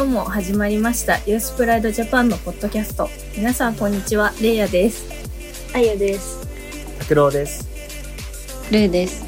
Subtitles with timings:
[0.00, 5.04] 今日も始まりましたユースプライドジャパンのポッドキャスト皆さんこんにちはレイヤです
[5.74, 6.48] あゆです。
[7.00, 7.68] 拓郎です。
[8.72, 9.26] ルーです。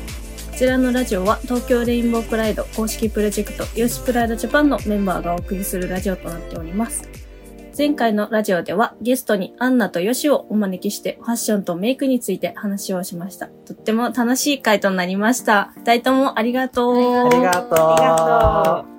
[0.50, 7.06] こちらのラジオは東京レインボープライド公式プロジェクトユースプライドジャパンのメンバーがお送りするラジオとなっております
[7.76, 17.78] 前回のラジオではゲストにアンナとヨシをお招きしてファッションとメイクについて話をしましたとっても楽しい回となりました二人ともありがとうありがとう。
[17.78, 18.91] あ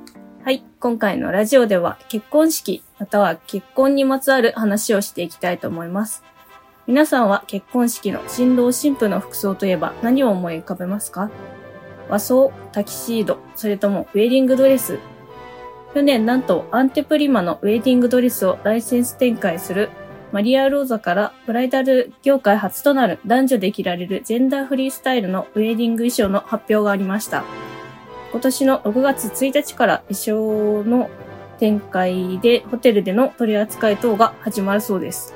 [0.44, 0.62] はい。
[0.82, 6.22] 今回のラジオでは結婚式または結婚にまつわる話をしていきたいと思います。
[6.86, 11.32] 皆さんは結婚式の新郎新婦の服装といえば何を思い浮かべますか？
[12.10, 15.00] 和装、タキシード、それともウェディングドレス。
[15.94, 19.92] 去年なんとアンテプリマのウェディングドレスをライセンス展開する
[20.34, 27.46] マリア・ローザからブライダル業界初となる男女で着られるジェンダーフリースタイルのウェディング衣装の発表がありました。
[28.34, 31.10] 今年の6月1日から衣装の
[31.60, 35.34] 展開でホテルでの取り扱い等が始まるそうです。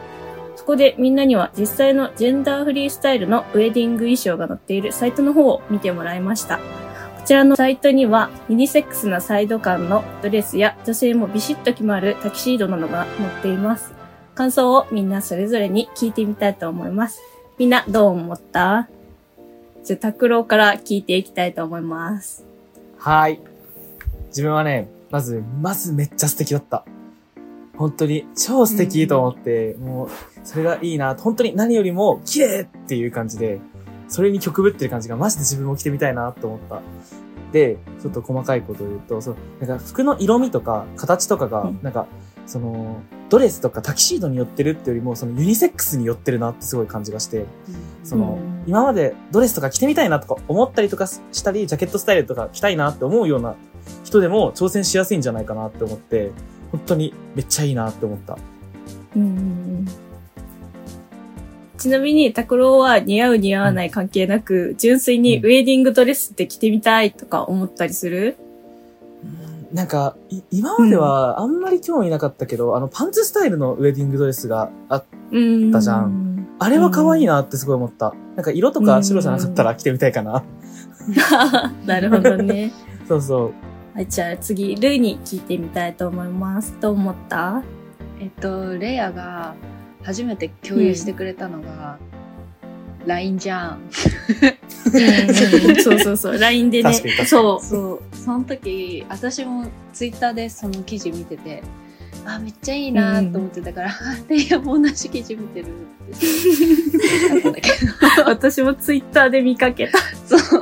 [0.55, 6.57] そこでみんなには実際のジェンダーフリースタイルのウェディング衣装が載っているサイトの方を見てもらいました。
[6.57, 6.63] こ
[7.23, 13.93] ちらのサイトにはユニセックスなサイド感のドレスや女性もビシッと決まるタキシードなどが載っています。
[14.33, 17.21] 感想をみんなそれぞれに聞いてみたいと思います。
[17.59, 18.89] みんなどう思った？
[19.83, 22.46] じゃあ、拓郎から聞いていきたいと思います。
[23.07, 23.39] はい。
[24.27, 26.83] 自分はね、まず、まずめっちゃ素敵だった。
[27.77, 30.09] 本当に、超素敵と思って、もう、
[30.43, 31.15] それがいいな。
[31.15, 33.61] 本当に何よりも、綺麗っていう感じで、
[34.09, 36.81] それに曲ぶってる感じがマジで自分も着てみたいなと思った。
[37.53, 42.07] で、ちょっと細かいことを言うと、そう、なんか服の色味とか形とかがうん、なんか、
[42.45, 42.99] その、
[43.29, 47.45] ドレスとかタキシードに寄ってるってよりも、そのユニセックスに寄ってるなってすごい感じがして、
[48.03, 48.63] その、うん。
[48.67, 53.55] 今までドレスとか着てみたいなとか思ったりとかしたり、ジャケットスタイルとか着たいなって思うような
[54.03, 56.31] 人でも挑戦しやすいんじゃないかなって思って、
[56.71, 58.37] 本当にめっちゃいいなって思った。
[59.15, 59.87] うんうんうん
[61.77, 68.35] ちなみに、拓郎は似合う似合わない関係なく、純粋にウェディングドレスって着てみたいとか思ったりする？
[69.71, 75.71] なんか、い今まではあんまり興味なかったけど、あのパンツスタイルのウェディングドレスがあ、うん。
[75.71, 76.47] たじゃん。
[76.59, 78.13] あれは可愛いなってすごい思った。
[78.35, 80.43] なんか色とか白じゃなかったら着てみたいかな。
[81.85, 82.71] なるほどね。
[83.07, 83.53] そうそう。
[83.93, 86.75] はい、じゃあ次、ルーに聞いてみたいと思います。
[86.79, 87.63] どう思った？
[88.19, 89.53] えっと、レイヤが
[90.03, 91.97] 初めて共有してくれたのが、
[93.07, 93.89] LINE じゃん。
[95.83, 96.37] そうそうそう。
[96.37, 96.93] LINE でね
[97.25, 97.63] そう。
[97.63, 98.15] そう。
[98.15, 101.63] その時、私もツイッターでその記事見てて、
[102.25, 103.93] あ、めっちゃいいなと思ってたから、あ
[104.27, 105.69] レイヤも同じ記事見てるっ
[107.53, 107.61] て。
[108.25, 109.97] 私もツイッターで見かけた。
[110.29, 110.61] ど、そう。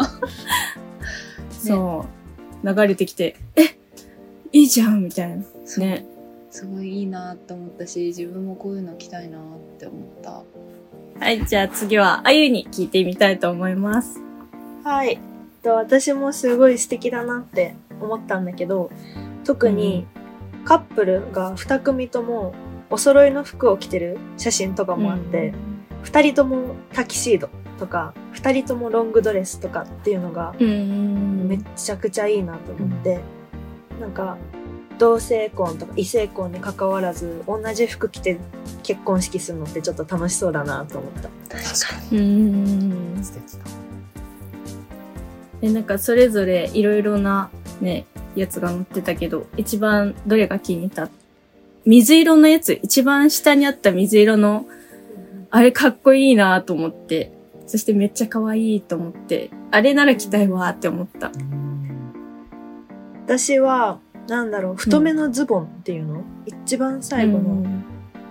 [1.51, 2.05] そ
[2.63, 2.67] う。
[2.67, 3.77] 流れてきて、え
[4.51, 5.43] いいじゃんみたいな。
[5.77, 6.05] ね。
[6.51, 9.41] すごいいいなと思ったし、自分もこういうの着たいなっ
[9.77, 10.43] て思った。
[11.19, 14.19] はい、じゃあ次は、あゆに聞いてみたいと思います。
[14.83, 15.17] はい。
[15.63, 18.91] と私もすごい素敵だなって思ったんだけど、
[19.45, 20.05] 特に
[20.65, 22.53] カップルが2組とも
[22.89, 25.53] お揃いの服を着てる写真とかもあって、
[26.03, 27.49] 2人ともタキシード
[27.79, 31.47] とか、2人ともロングドレスとかっていうのがうん。
[31.47, 33.21] めちゃくちゃいいなと思って、
[34.01, 34.37] なんか
[34.97, 38.39] 同性婚とか異性婚に関わらず同じ服着て
[38.83, 41.29] 結婚式するのってちょっと楽しそうだなと思った。
[41.57, 41.67] 確か
[42.11, 43.23] うんに。。
[43.23, 43.59] 素敵だ。
[45.61, 47.49] で、なんかそれぞれいろいろな
[47.81, 51.09] ね、やつが載ってたけど、一番どれが気に入った？
[51.85, 54.65] 水色のやつ、一番下にあった水色の、
[55.51, 57.31] あれかっこいいなと思って、
[57.67, 61.31] そしてめっちゃ可愛いと思って、あれなら着たいわって思った。
[63.25, 67.83] 私は、なんだろう、太めのズボンっていうの、一番最後のうん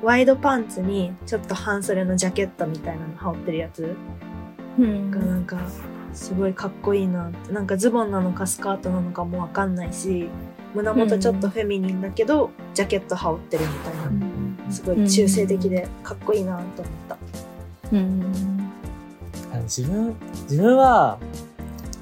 [0.02, 3.96] ワイドパンツにちょっと半袖のジャケットみたいなの羽織ってるやつ？
[4.78, 5.56] うんがなんか
[6.12, 7.52] すごいかっこいいなって。
[7.52, 10.28] なんかズボンなのかスカートなのかもわかんないし、
[10.74, 14.70] 胸元ちょっとフェミニンだけど、ジャケット羽織ってるみたいな。
[14.70, 17.16] すごい中性的でかっこいいなと思った。
[17.92, 18.70] うん。
[19.52, 20.14] あの自分、
[20.50, 21.18] 自分は、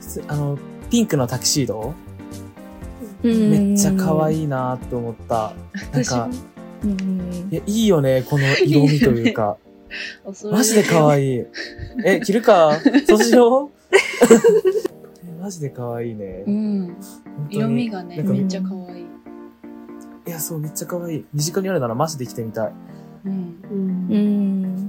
[0.00, 0.58] すあの、
[0.90, 1.94] ピンクのタキシード
[3.22, 4.20] めっちゃ可い。
[4.34, 5.52] 愛いなって思った。
[5.92, 6.28] なんか
[7.50, 9.56] いや、いいよね、この色味というか。
[10.50, 11.44] マジで可愛い。
[12.04, 12.72] え、着るか？
[13.06, 13.70] そうしよう？
[15.24, 16.44] えマジで可愛いね。
[16.46, 16.96] うん。
[17.50, 19.06] 色味がね、めっちゃ可愛い。
[20.26, 21.24] いや、そう、めっちゃ可愛い。
[21.34, 22.72] 身近にあるならマジで着てみたい。
[23.26, 23.54] うん。
[23.70, 23.74] う。
[24.16, 24.88] ん。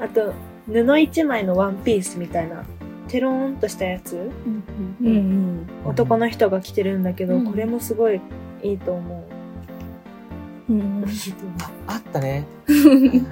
[0.00, 0.32] あと、
[0.66, 2.64] 布一枚のワンピースみたいな、
[3.08, 4.30] テローンとしたやつ、
[5.00, 5.66] うん。
[5.84, 8.20] 男の人が着てるんだけど、うんこれもすごい
[8.62, 9.24] いいと思
[10.68, 10.72] う。
[10.72, 11.04] うん。
[11.08, 11.58] いいと思う。
[11.86, 12.46] あったね。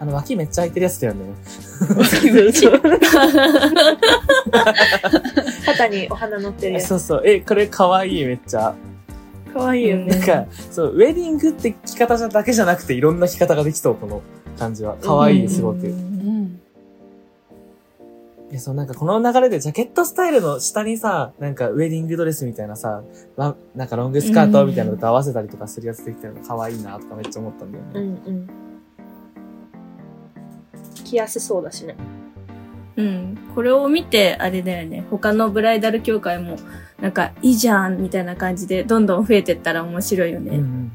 [0.00, 1.20] あの、脇めっちゃ開いてるやつだよね。
[5.64, 6.88] 肩にお花乗ってるやつ。
[6.88, 7.22] そうそう。
[7.24, 8.74] え、これかわいい、めっちゃ。
[9.52, 10.06] かわいいよね。
[10.06, 14.22] なんか、そう、ウェディングって着方じゃだけじゃなくて、いろんな着方ができそう、この
[14.58, 14.96] 感じは。
[14.96, 15.86] かわいい、すごく。
[15.86, 16.11] うん。
[18.52, 23.02] え、そう、なんかこの流れでジャケットスタイルの下にさ、なんかウェディングドレスみたいなさ、
[23.36, 28.20] わなんかロングスカートみたいなのと合わせたりとかするやつできたのが可愛いなとかめっちゃ思ったんだようんね。
[28.26, 28.48] うん。
[31.04, 31.96] 着やすそうだしね。
[32.96, 33.38] うん。
[33.54, 35.06] これを見て、あれだよね。
[35.10, 36.56] 他のブライダル協会も、
[37.00, 40.50] なんか、いいじゃんみたいな感じで、どんどん増えてったら面白いよね。
[40.50, 40.62] うんうん。
[40.62, 40.92] うん。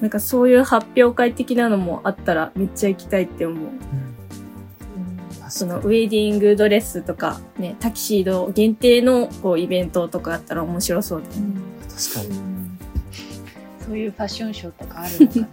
[0.00, 3.68] なんかそういう発表会的なのもあったら、めっちゃ行きたいって思う。
[5.50, 11.60] その、ウェディングドレスとか、ね、タキシード限定の、こう、イベントとかあったら面白そうだよね。
[12.14, 12.40] 確かに。
[13.86, 15.48] そういうファッションショーとかあるのかな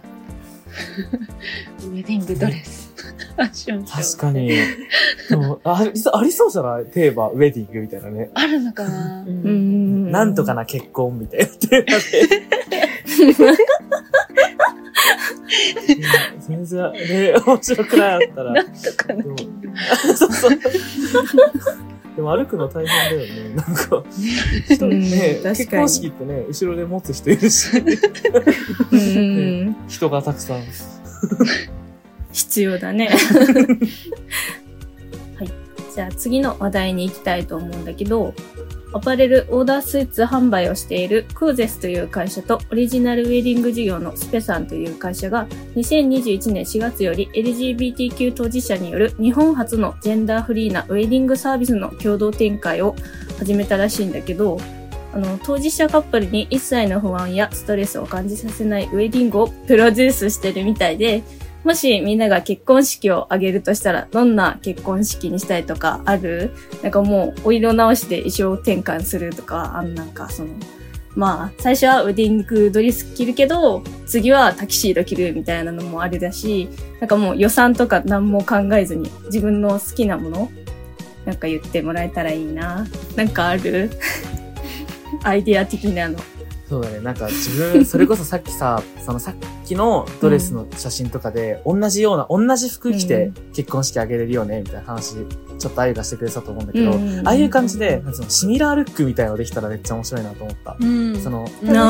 [1.86, 2.90] ウェディングドレス。
[3.36, 4.18] ファッションショー。
[4.20, 4.50] 確かに。
[5.28, 6.86] でも、あ実はありそうじゃない？
[6.86, 8.30] テーマ、ウェディングみたいなね。
[8.34, 9.26] あるのかなう。
[9.28, 10.10] うんん。
[10.10, 11.92] なんとかな結婚みたいなテーマで。
[16.40, 18.52] 全然、ね、面白くないあったら。
[18.54, 19.24] なんとかな
[20.16, 20.58] そうそう。
[22.16, 23.54] でも歩くの大変だよね。
[23.56, 24.04] なんか、
[24.68, 29.20] 人うんね、確かに結婚式ってね、後ろで持つ人いるし、うんうんう
[29.70, 29.76] ん。
[29.88, 30.62] 人がたくさん。
[32.32, 33.08] 必要だね。
[35.36, 35.50] はい。
[35.94, 38.34] じゃあ次の話題に行きたいと思うんだけど、
[38.94, 45.46] アパレルオーダースーツ販売をしているクーゼスという会社とオリジナルウェディング事業のスペさんという会社が
[45.76, 52.94] 2021年4月より LGBTQ 当事者による日本初のジェンダーフリーなウェディングサービスの共同展開を
[53.38, 54.58] 始めたらしいんだけど、
[55.14, 61.22] あの、当事者カップルに一切の不安やストレスを感じさせないウェディングをプロデュースしてるみたいで、
[61.64, 66.50] もしみんなが結婚式を挙げるとしたら、どんな結婚式にしたいとかある？
[66.82, 70.50] なんかもう、お色直しで衣装転換するとか、あんなんかその、
[71.14, 76.68] まあ、最初はウェディングドレス着るけど、次はタキシード着るみたいなのもあるだし、
[77.00, 80.50] なんかもう予算とか何も考えずに自分の好きなもの、
[81.24, 82.86] なんか言ってもらえたらいいな。
[83.14, 83.90] なんかある？
[85.22, 86.18] アイディア的なの。
[86.68, 87.00] そうだね。
[87.00, 95.16] なんか自分、それこそさっきさ、そのさっきのドレスの写真とかで、同じような、同じ服着て結婚式あげれるよね、みたいな話、
[95.58, 100.76] ちょっとあゆがしてくれてたと思うんだけど、うんああいう感じで、そのシミラールックみたいのできたらめっちゃ面白いなと思った。
[100.80, 101.20] うん。
[101.20, 101.80] その、楽しそうあ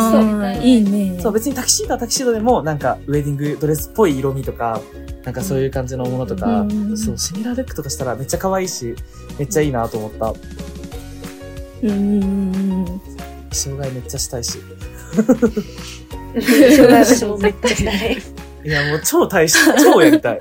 [0.57, 1.19] ーいいね。
[1.21, 4.81] そう、別にタキシードはタキシードでも、なんか、ウェディングドレスっぽい色味とか、
[5.25, 8.95] なんかそういう感じのものとか、うんそう、シミラールックとかしたらめっちゃ可愛いし、
[9.39, 10.35] めっちゃいいなと思った。
[11.83, 13.01] うん
[13.53, 14.59] 障害めっちゃしたいし。
[16.41, 18.19] そうだ私もめっちゃしたい。
[18.65, 20.39] いや、もう超大し、超やりたい。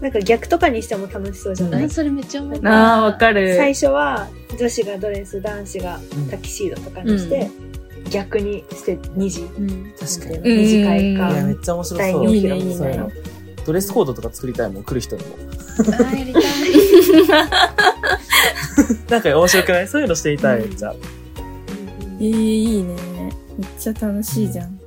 [0.00, 2.68] なんか逆とかにしても楽しそうじゃない、あそれめっちゃ思った。
[2.70, 3.54] ああ、わかる。
[3.56, 4.28] 最初は
[4.58, 6.00] 女子がドレス、男子が
[6.30, 7.50] タキシードとかにして、
[8.10, 9.42] 逆にして2時。
[9.42, 9.92] うん。
[10.00, 10.50] 確かに。
[10.50, 11.52] うん二次会いや、かめ。
[11.52, 12.26] っちゃ面白第そう。
[12.26, 13.10] 二いいねいいねそういうの。
[13.66, 15.36] ドレスコードとか作りたいもん、来る人にも。
[15.98, 16.42] あ、やりたい。
[19.10, 19.88] なんか面白くない？
[19.88, 20.94] そういうのしてみたい、めっちゃ。
[22.20, 22.96] えー、いいね。
[23.58, 24.80] めっちゃ楽しいじゃん。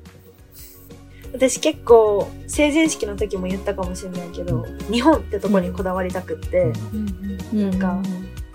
[1.34, 7.94] 私結構成人式の時も言ったかもしれないけど、日本ってとこにこだわりたくって、うんなんか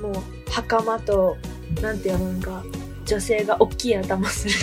[0.01, 1.37] もう袴と
[1.83, 2.63] なんていうのなんか
[3.05, 4.55] 女性が大きい頭する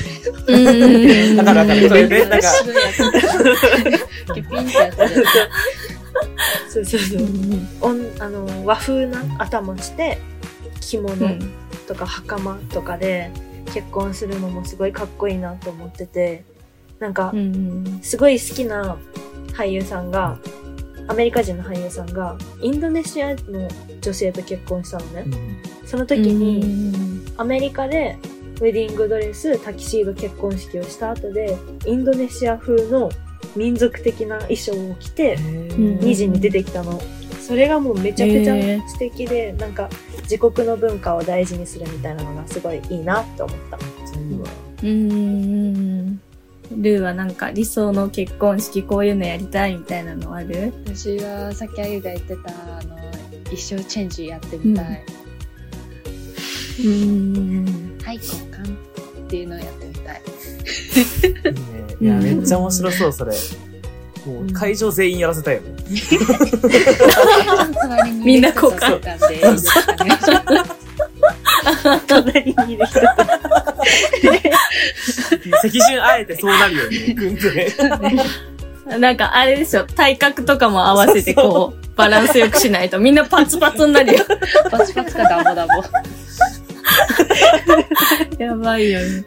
[0.48, 1.36] うん。
[1.36, 2.48] だからだからそれでなんか。
[6.70, 7.28] そうそうそう
[7.82, 10.20] おんあの和風な頭して
[10.82, 11.16] 着物
[11.88, 13.32] とか袴とかで
[13.76, 16.46] 結婚するのもすごいかっこいいなと思ってて
[17.00, 18.00] なんかうん。
[18.02, 18.98] すごい好きな
[19.52, 20.40] 俳優さんが
[21.10, 23.68] アメリカ人の俳優さんがインドネシアの
[24.00, 25.26] 女性と結婚したのね、
[25.86, 28.18] その時に、アメリカで
[28.56, 33.12] ウェディングドレス、タキシード結婚式をした後で、インドネシア風の
[33.56, 37.00] 民族的な衣装を着て、ん2時に出てきたの。
[37.46, 39.90] それがもうめちゃくちへゃ素敵で、なんか
[40.24, 43.78] 自国の文化を大事にするみたいなのがすごいいいなって思った。
[44.84, 46.20] うん。
[46.72, 50.74] ルーはなんか理想の結婚式こういうのやりたいみたいなのある？
[50.88, 52.98] 私はさっきあゆが言ってた、あの、
[53.52, 55.06] 一生チェンジやってみたい。
[56.84, 58.00] うん。
[58.04, 58.76] はい、交換
[59.26, 60.22] っていうのをやってみたい。
[60.24, 60.30] い
[61.30, 61.98] いね。
[62.02, 63.34] いや、めっちゃ面白そう、それ。
[64.26, 65.76] もう会場全員やらせたいよね。
[68.24, 70.18] みんなこうかったんで、いいですかね。
[72.08, 73.00] 隣にいる人。
[75.62, 77.14] 席順あえてそうなるよね。
[77.14, 77.72] 組んで。
[79.00, 84.26] なんかあれでしょ、体格とかも合わせてこう、バランスよくしないとみんなパツパツになるよ。
[84.70, 85.84] パチパチかダボダボ。
[88.38, 89.24] やばいよね。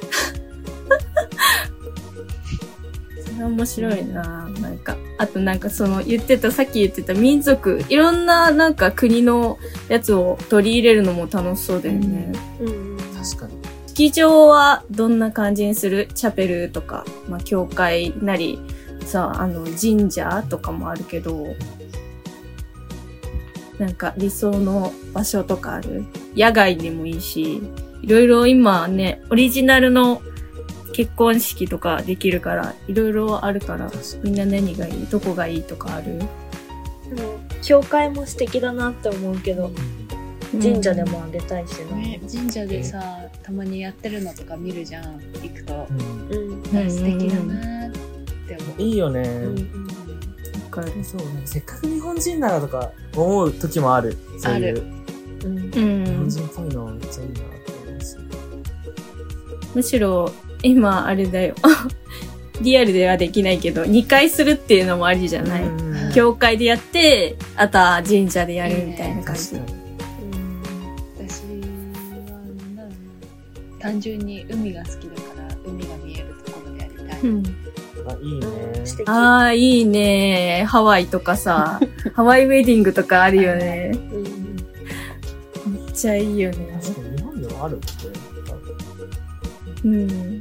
[3.46, 12.32] 面白いななんか、あとなんかその言ってた、さっき言ってた民族、いろんななんか国のやつを取り入れるのも楽しそうだよね。
[12.60, 12.96] うん。
[13.16, 13.58] 確かに。
[13.86, 16.08] 式場はどんな感じにする？
[16.14, 18.60] チャペルとか、まあ、教会なり、
[19.04, 21.56] さ、あの、神社とかもあるけど、
[23.78, 26.04] なんか理想の場所とかある？
[26.36, 27.60] 野外でもいいし、
[28.02, 30.22] いろいろ今ね、オリジナルの
[30.98, 33.88] 結婚式とかできるから、いろいろあるから、
[34.24, 35.06] みんな何がいい？
[35.06, 36.18] どこがいいとかある？
[36.18, 39.70] でも、教会も素敵だなって思うけど、
[40.60, 41.04] 神社で。
[41.04, 41.96] もあげたいしな。
[41.98, 43.00] ね、神社でさ、
[43.44, 45.86] たまにやってるのとか見るじゃん、行くと。
[45.88, 46.62] うんうん。
[46.64, 48.82] うん素敵だなって思う。
[48.82, 49.20] いいよね。
[49.20, 49.86] うん
[50.64, 54.18] わかるそう、なんかせっかく日本人ならとか思う時もある。
[54.40, 54.82] そういうある
[55.44, 55.58] うん。
[55.58, 56.28] う日本ん。
[56.28, 58.16] 人っぽいのめっちゃいいなって思うし。
[59.76, 61.54] むしろ、今、あれだよ。
[62.60, 69.50] リアルではできないけど、2回するっていうのもありじゃない、うん教会でやって、あとは神社でやるみたいな感じ。
[69.50, 69.78] 確かに。
[71.28, 73.78] 私は、なんだろうな。
[73.78, 77.20] 単純に海が好きだから、海が見えるところでやりたい。
[77.20, 77.42] うん
[78.08, 79.04] あ、いいね。
[79.06, 80.64] ああ、いいね。
[80.66, 81.78] ハワイとかさ、
[82.14, 83.92] ハワイウェディングとかあるよね。
[83.94, 85.74] うん。
[85.74, 86.80] めっちゃいいよね。
[86.80, 87.88] 確かに日本でもあるもんね。
[89.84, 90.37] うん。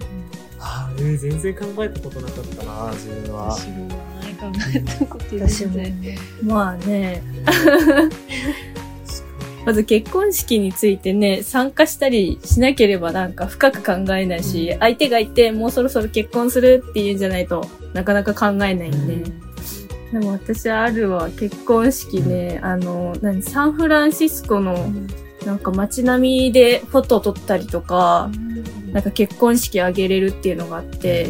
[1.00, 3.52] えー全然考えたことなかったな、自分は。
[3.52, 6.18] 私もない考えたこと私も全然。
[6.44, 7.24] まあね。
[9.66, 19.24] まず結婚式についてね、参加したりしなければなんか深く考えないし、相手がいてもうそろそろ結婚するっていうんじゃないとなかなか考えないよね。
[20.14, 24.90] でも私あるわ、結婚式ね、あの、何、サンフランシスコの
[25.46, 28.32] なんか街並みでフォト撮ったりとか、
[28.92, 31.30] なんか結婚式あげれるっていうのがあって、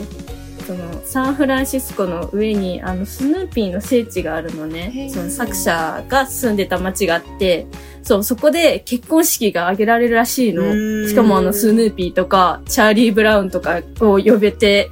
[0.67, 5.09] そのサンフランシスコの上にあのスヌーピーの聖地があるのへね。
[5.09, 7.67] ーその作者が住んでた街があって、
[8.03, 11.07] そう、そこで結婚式が挙げられるらしいの。
[11.07, 14.89] しかもあのスヌーピーとか、チャーリー・ブラウンとかを呼べて、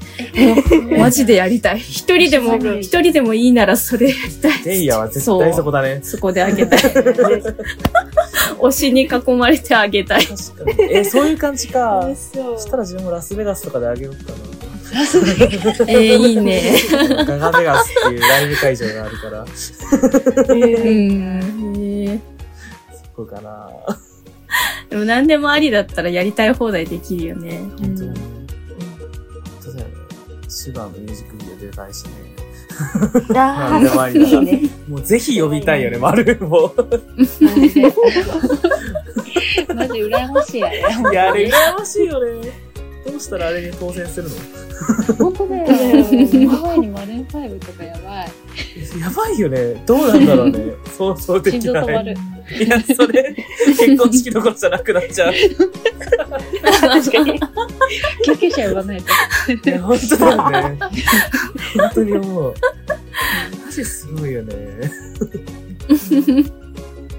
[0.82, 1.80] もうマジでやりたい。
[1.80, 4.64] 一人でも、 一人でもいいならそれやりたい。
[4.64, 6.00] デイヤは絶対そこだね。
[6.04, 6.80] そこであげたい。
[8.60, 10.26] 推しに囲まれてあげたい。
[10.26, 10.94] 確かに。
[10.94, 12.10] えーそういう感じか。
[12.16, 14.55] そしたら自分もラスベガスとかであげようか
[15.88, 16.74] えー、いいね。
[17.10, 17.26] な。
[17.26, 21.76] ガガベガスっていうライブ会場があるから、うえーん。
[21.78, 22.20] えー
[23.16, 23.70] そこかな。
[24.90, 27.60] でも何でもありだったらやりたい放題できるよね。
[27.80, 28.20] 本当だね。
[28.20, 28.48] 本
[29.64, 29.94] 当だよね。
[30.50, 32.12] シュガーのミュージックビデオ出たいしね。
[33.30, 34.70] あなんでもありだいいね。
[34.88, 36.74] もうぜひ呼びたいよね、丸も。
[37.42, 37.94] マジで。
[39.74, 40.80] マジ羨ましいやね。
[40.80, 42.65] いや、あれ羨ましいよね。
[43.06, 44.36] どうしたらあれに当選するの？
[45.18, 45.66] 本当だよ。
[46.50, 48.32] ハワイにマルーン5とかやばい。
[49.00, 49.84] やばいよね。
[49.86, 50.74] どうなんだろうね。
[50.98, 51.86] 想像で心きない。
[51.86, 52.16] 臓止まる。
[52.64, 53.36] いや、それ、
[53.68, 55.34] 結婚式どころじゃなくなっちゃう。
[56.82, 57.40] 確かに。
[58.26, 59.70] 救急車呼ばないと。
[59.70, 60.80] いや、本当だよね。
[61.78, 62.54] 本当に思う。
[63.66, 64.56] マジすごいよね。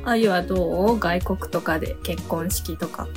[0.05, 0.57] あゆはど
[0.95, 0.99] う？
[0.99, 3.09] 外国とかで結婚式とか。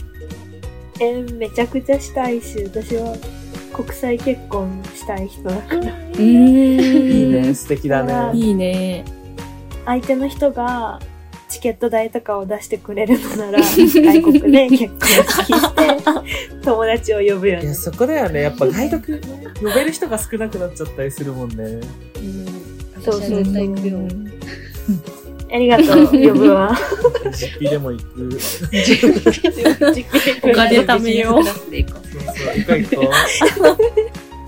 [1.01, 3.15] えーめちゃくちゃしたいし、私は
[3.74, 5.82] 国際結婚したい人だから。
[5.82, 6.22] うーん。
[6.22, 8.38] いいね、素敵だね。
[8.38, 9.06] いいね。
[9.86, 11.00] 相手の人が
[11.48, 15.88] チケット代とかを出してくれるのなら、 外国で結婚式して、
[16.63, 17.74] 友達を呼ぶよいや、ね。
[17.74, 18.41] そこだよね。
[18.44, 21.56] やっぱ外国、呼べる人が少なくなっちゃったりするもんね。
[21.63, 22.46] うん。
[23.03, 24.29] そうそう私は絶対行くよ。
[25.51, 26.77] ありがとう、呼ぶわ。
[27.32, 28.39] 実費でも行く。
[30.44, 32.00] お金貯めようそうそう、行こ
[32.70, 33.12] う行こ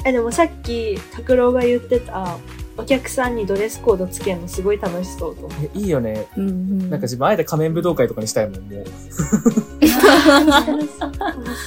[0.06, 2.38] え、でもさっき、拓郎が言ってた、
[2.78, 5.60] お客さんにドレスコードつけるのすごい楽しそうと思う。
[5.60, 5.62] う。
[5.62, 6.28] いやいいよね。
[6.38, 6.90] うんうん。
[6.90, 8.86] なんか自分あえて仮面武道会とかにしたいもん、もう。
[8.86, 9.12] 楽し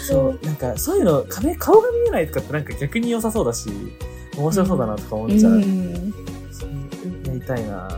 [0.09, 0.39] そそう。
[0.43, 0.47] う。
[0.47, 3.69] なんか、そういうの、仮面、顔が見えないとかってなんか逆に良さそうだし、
[4.37, 5.53] 面白そうだなとか思っちゃう。
[5.53, 6.15] うん
[6.51, 6.71] そう
[7.27, 7.89] やりたいな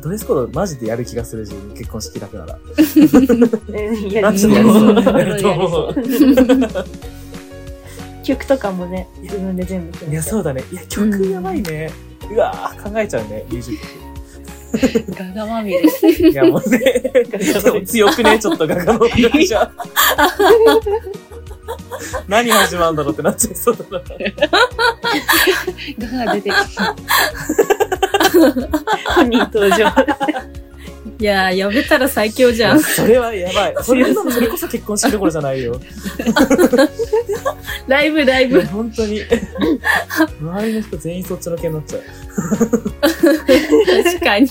[0.00, 2.58] ドレスコードマジでやる気がするし、結婚式だけなら。
[4.10, 4.92] やマジでやりそう。
[4.92, 5.94] うやると思う。
[8.24, 10.14] 曲とかもね、自分で全部決めて。
[10.14, 10.62] いや、そうだね。
[10.70, 11.90] いや、曲やばいね。
[12.30, 13.98] うわ考えちゃうね、ミュージッ
[15.16, 15.80] ガガまみれ。
[15.80, 16.28] ク。
[16.28, 19.72] いや、もうね、でも強くね、ちょっとガガの音楽じゃ。
[22.28, 24.02] 何始まるんだろうってなっちゃいそうだな。
[25.98, 26.94] ガガが出てきた。
[29.14, 29.92] 本人登場。
[31.20, 32.80] いやー、呼べたら最強じゃん。
[32.80, 33.74] それはやばい。
[33.82, 35.80] そ れそれこそ結婚式どころじゃないよ。
[37.88, 38.60] ライブ、ライブ。
[38.66, 39.22] 本当に。
[40.40, 42.02] 周りの人全員そっちのけになっちゃう。
[44.04, 44.48] 確かに。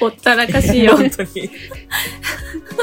[0.00, 0.96] ほったらかしいよ。
[0.96, 1.50] 本当に。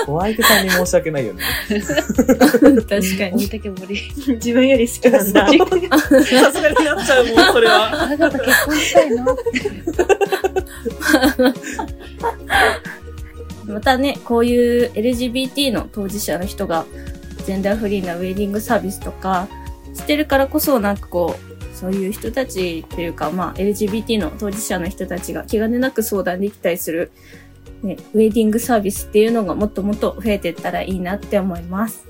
[0.08, 1.44] お相手さんに申し訳ないよね。
[1.70, 3.50] 確かに。
[3.50, 4.00] てけぼり。
[4.15, 5.48] 自分より好きなんだ。
[5.50, 8.08] さすがになっちゃうもん、それは。
[8.10, 9.38] ガガと結婚したいの？
[13.74, 16.86] またね、こういう LGBT の当事者の人が、
[17.46, 19.48] ジェンダーフリーなウェディングサービスとか、
[19.94, 21.50] してるからこそ、なんかこう、
[21.82, 27.12] そういう人たちっていうか、まあ、LGBT の当事者の人たちが気兼ねなく相談できたりする、
[27.82, 32.06] ね、ウェディングサービスっていうのがもっともっと増えていったらいいなって思います。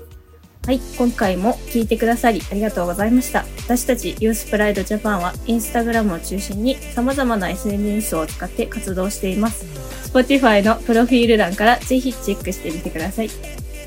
[0.66, 3.46] はい、今回も聞いてくださりありがとうございました。
[3.64, 9.64] 私たちユースプライドジャパンはインスタグラムを中心に様々な SNS を使って活動しています。
[10.12, 13.30] Spotify のプロフィール欄からぜひチェックしてみてください。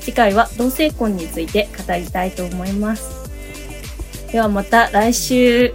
[0.00, 3.25] 次回は同性婚について語りたいと思います。
[4.32, 5.72] ではまた来週。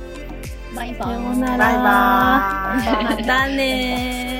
[0.76, 0.98] バイバイ。
[1.00, 4.31] バイバーイまたねー。